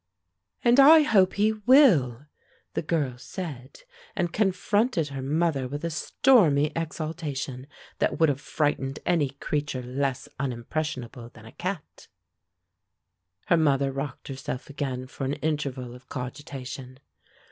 "And 0.63 0.79
I 0.79 1.03
hope 1.03 1.33
he 1.35 1.51
will" 1.53 2.25
the 2.73 2.81
girl 2.81 3.19
said, 3.19 3.81
and 4.15 4.33
confronted 4.33 5.09
her 5.09 5.21
mother 5.21 5.67
with 5.67 5.85
a 5.85 5.91
stormy 5.91 6.71
exaltation 6.75 7.67
that 7.99 8.19
would 8.19 8.27
have 8.27 8.41
frightened 8.41 8.97
any 9.05 9.29
creature 9.29 9.83
less 9.83 10.27
unimpressionable 10.39 11.29
than 11.35 11.45
a 11.45 11.51
cat. 11.51 12.07
Her 13.45 13.57
mother 13.57 13.91
rocked 13.91 14.27
herself 14.27 14.71
again 14.71 15.05
for 15.05 15.23
an 15.23 15.33
interval 15.33 15.93
of 15.93 16.09
cogitation. 16.09 16.97